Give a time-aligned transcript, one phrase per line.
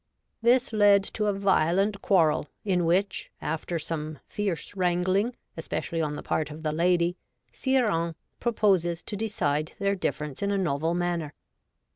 [0.41, 6.23] This led to a violent quarrel, in which, after some fierce wrangling, especially on the
[6.23, 7.17] part of the lady,
[7.53, 11.35] Sire Hains proposes to decide their difference in a novel manner.